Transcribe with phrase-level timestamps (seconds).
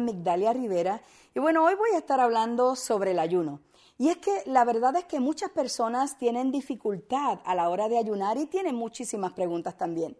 [0.00, 1.00] Migdalia Rivera
[1.34, 3.60] y bueno, hoy voy a estar hablando sobre el ayuno.
[3.98, 7.98] Y es que la verdad es que muchas personas tienen dificultad a la hora de
[7.98, 10.16] ayunar y tienen muchísimas preguntas también.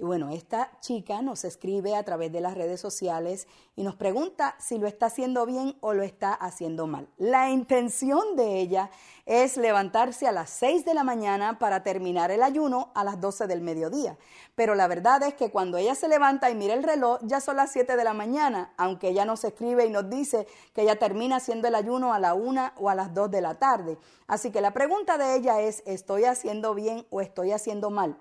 [0.00, 3.46] Y bueno, esta chica nos escribe a través de las redes sociales
[3.76, 7.06] y nos pregunta si lo está haciendo bien o lo está haciendo mal.
[7.18, 8.88] La intención de ella
[9.26, 13.46] es levantarse a las 6 de la mañana para terminar el ayuno a las 12
[13.46, 14.16] del mediodía.
[14.54, 17.56] Pero la verdad es que cuando ella se levanta y mira el reloj, ya son
[17.56, 21.36] las 7 de la mañana, aunque ella nos escribe y nos dice que ella termina
[21.36, 23.98] haciendo el ayuno a la 1 o a las 2 de la tarde.
[24.26, 28.16] Así que la pregunta de ella es, ¿estoy haciendo bien o estoy haciendo mal?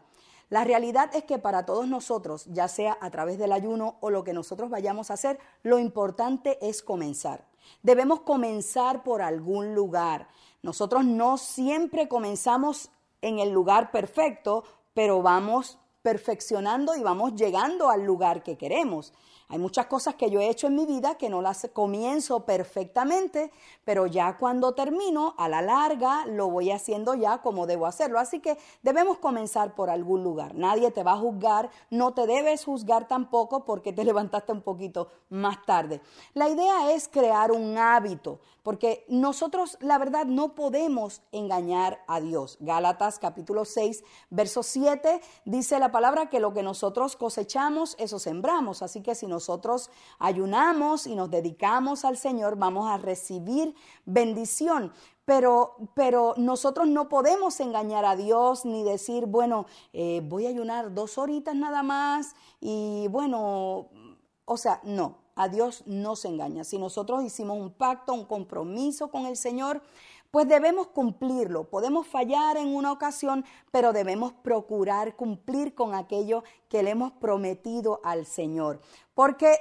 [0.50, 4.24] La realidad es que para todos nosotros, ya sea a través del ayuno o lo
[4.24, 7.46] que nosotros vayamos a hacer, lo importante es comenzar.
[7.84, 10.28] Debemos comenzar por algún lugar.
[10.64, 12.90] Nosotros no siempre comenzamos
[13.22, 19.14] en el lugar perfecto, pero vamos perfeccionando y vamos llegando al lugar que queremos.
[19.52, 23.52] Hay muchas cosas que yo he hecho en mi vida que no las comienzo perfectamente,
[23.84, 28.20] pero ya cuando termino, a la larga, lo voy haciendo ya como debo hacerlo.
[28.20, 30.54] Así que debemos comenzar por algún lugar.
[30.54, 35.10] Nadie te va a juzgar, no te debes juzgar tampoco porque te levantaste un poquito
[35.30, 36.00] más tarde.
[36.36, 42.58] La idea es crear un hábito, porque nosotros, la verdad, no podemos engañar a Dios.
[42.60, 48.84] Gálatas capítulo 6, verso 7 dice la palabra que lo que nosotros cosechamos, eso sembramos.
[48.84, 53.74] Así que si nosotros ayunamos y nos dedicamos al Señor, vamos a recibir
[54.06, 54.92] bendición.
[55.24, 60.94] Pero, pero, nosotros no podemos engañar a Dios ni decir, bueno, eh, voy a ayunar
[60.94, 63.88] dos horitas nada más y bueno,
[64.44, 66.66] o sea, no, a Dios no se engaña.
[66.66, 69.82] Si nosotros hicimos un pacto, un compromiso con el Señor,
[70.32, 71.70] pues debemos cumplirlo.
[71.70, 78.00] Podemos fallar en una ocasión, pero debemos procurar cumplir con aquello que le hemos prometido
[78.04, 78.80] al Señor
[79.20, 79.60] porque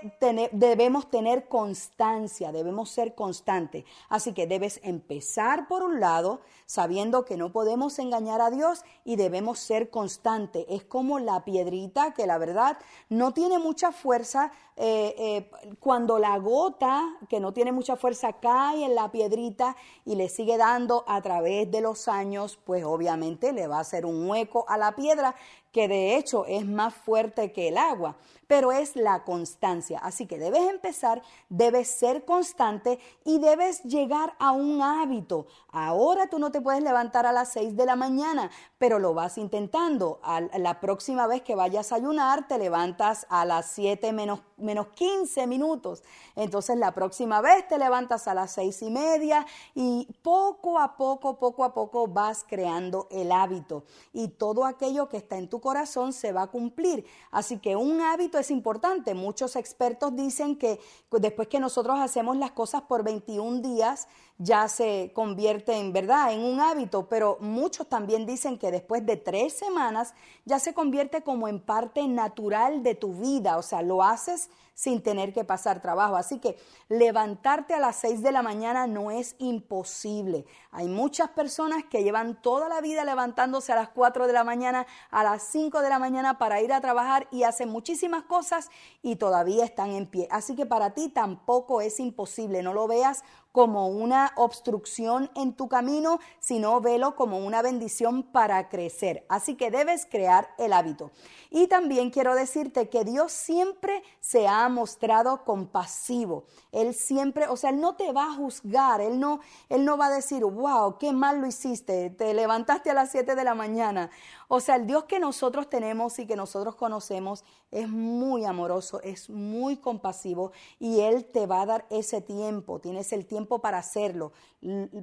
[0.53, 3.84] debemos tener constancia, debemos ser constantes.
[4.09, 9.16] Así que debes empezar por un lado, sabiendo que no podemos engañar a Dios y
[9.16, 10.65] debemos ser constantes.
[10.69, 12.78] Es como la piedrita que la verdad
[13.09, 14.53] no tiene mucha fuerza.
[14.77, 15.50] Eh, eh,
[15.81, 20.56] cuando la gota, que no tiene mucha fuerza, cae en la piedrita y le sigue
[20.56, 24.78] dando a través de los años, pues obviamente le va a hacer un hueco a
[24.78, 25.34] la piedra
[25.73, 29.99] que de hecho es más fuerte que el agua, pero es la constancia.
[29.99, 35.47] Así que debes empezar, debes ser constante y debes llegar a un hábito.
[35.71, 39.39] Ahora tú no te puedes levantar a las 6 de la mañana, pero lo vas
[39.39, 40.21] intentando.
[40.57, 45.47] la próxima vez que vayas a ayunar, te levantas a las 7 menos, menos 15
[45.47, 46.03] minutos.
[46.34, 51.39] Entonces la próxima vez te levantas a las 6 y media y poco a poco,
[51.39, 53.84] poco a poco vas creando el hábito.
[54.15, 57.05] Y todo aquello que está en tu corazón se va a cumplir.
[57.31, 59.15] Así que un hábito es importante.
[59.15, 60.81] Muchos expertos dicen que
[61.11, 66.41] después que nosotros hacemos las cosas por 21 días, ya se convierte en verdad en
[66.41, 71.49] un hábito, pero muchos también dicen que después de tres semanas ya se convierte como
[71.49, 74.48] en parte natural de tu vida, o sea, lo haces
[74.78, 76.15] sin tener que pasar trabajo.
[76.15, 76.56] Así que
[76.88, 80.47] levantarte a las 6 de la mañana no es imposible.
[80.71, 84.87] Hay muchas personas que llevan toda la vida levantándose a las 4 de la mañana,
[85.10, 88.71] a las 5 de la mañana para ir a trabajar y hacen muchísimas cosas
[89.03, 90.28] y todavía están en pie.
[90.31, 95.69] Así que para ti tampoco es imposible, no lo veas como una obstrucción en tu
[95.69, 99.25] camino, sino velo como una bendición para crecer.
[99.28, 101.10] Así que debes crear el hábito.
[101.50, 106.44] Y también quiero decirte que Dios siempre se ha mostrado compasivo.
[106.72, 110.06] Él siempre, o sea, Él no te va a juzgar, Él no, Él no va
[110.06, 114.10] a decir, wow, qué mal lo hiciste, te levantaste a las 7 de la mañana.
[114.50, 119.28] O sea, el Dios que nosotros tenemos y que nosotros conocemos es muy amoroso, es
[119.28, 124.32] muy compasivo y Él te va a dar ese tiempo, tienes el tiempo para hacerlo.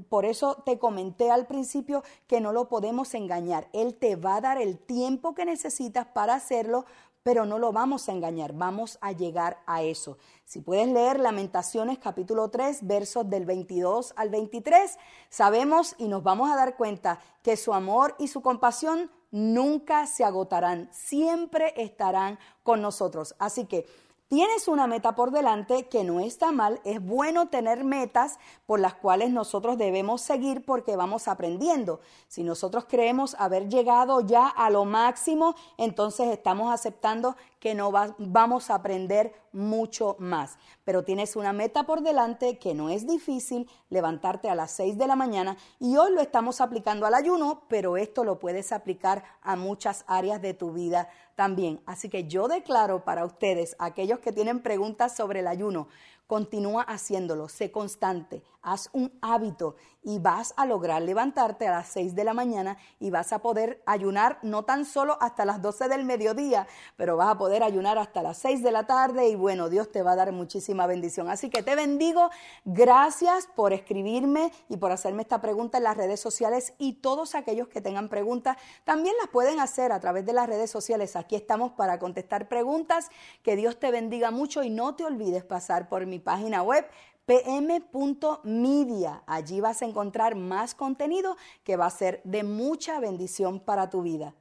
[0.10, 3.70] Por eso te comenté al principio que no lo podemos engañar.
[3.72, 6.86] Él te va a dar el tiempo que necesitas para hacerlo,
[7.22, 10.18] pero no lo vamos a engañar, vamos a llegar a eso.
[10.44, 14.98] Si puedes leer Lamentaciones capítulo 3, versos del 22 al 23,
[15.30, 20.24] sabemos y nos vamos a dar cuenta que su amor y su compasión nunca se
[20.24, 23.36] agotarán, siempre estarán con nosotros.
[23.38, 23.86] Así que
[24.28, 28.96] Tienes una meta por delante que no está mal, es bueno tener metas por las
[28.96, 32.00] cuales nosotros debemos seguir porque vamos aprendiendo.
[32.28, 38.70] Si nosotros creemos haber llegado ya a lo máximo, entonces estamos aceptando que no vamos
[38.70, 40.60] a aprender mucho más.
[40.84, 45.08] Pero tienes una meta por delante que no es difícil, levantarte a las 6 de
[45.08, 49.56] la mañana y hoy lo estamos aplicando al ayuno, pero esto lo puedes aplicar a
[49.56, 51.82] muchas áreas de tu vida también.
[51.88, 55.88] Así que yo declaro para ustedes, aquellos que tienen preguntas sobre el ayuno,
[56.28, 62.16] Continúa haciéndolo, sé constante, haz un hábito y vas a lograr levantarte a las 6
[62.16, 66.04] de la mañana y vas a poder ayunar no tan solo hasta las 12 del
[66.04, 66.66] mediodía,
[66.98, 70.04] pero vas a poder ayunar hasta las 6 de la tarde y bueno, Dios te
[70.04, 71.30] va a dar muchísima bendición.
[71.30, 72.30] Así que te bendigo,
[72.64, 77.68] gracias por escribirme y por hacerme esta pregunta en las redes sociales y todos aquellos
[77.68, 81.16] que tengan preguntas también las pueden hacer a través de las redes sociales.
[81.16, 83.10] Aquí estamos para contestar preguntas.
[83.44, 86.86] Que Dios te bendiga mucho y no te olvides pasar por mi página web
[87.26, 89.24] pm.media.
[89.26, 94.04] Allí vas a encontrar más contenido que va a ser de mucha bendición para tu
[94.04, 94.36] vida.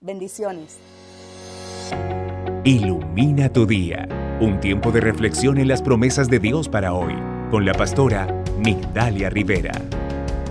[0.00, 0.78] Bendiciones.
[2.66, 4.06] Ilumina tu día.
[4.40, 7.14] Un tiempo de reflexión en las promesas de Dios para hoy.
[7.48, 8.26] Con la pastora
[8.58, 9.70] Migdalia Rivera.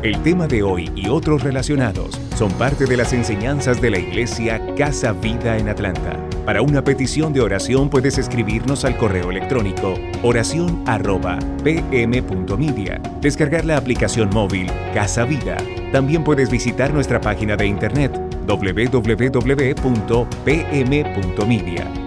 [0.01, 4.61] El tema de hoy y otros relacionados son parte de las enseñanzas de la iglesia
[4.77, 6.17] Casa Vida en Atlanta.
[6.45, 14.67] Para una petición de oración puedes escribirnos al correo electrónico oración@pm.media, descargar la aplicación móvil
[14.93, 15.57] Casa Vida.
[15.91, 20.11] También puedes visitar nuestra página de internet www.pm.media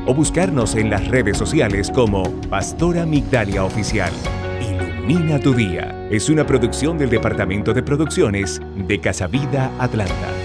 [0.07, 4.13] o buscarnos en las redes sociales como Pastora Migdalia Oficial.
[4.61, 6.09] Ilumina tu día.
[6.11, 10.38] Es una producción del Departamento de Producciones de Casa Vida Atlanta.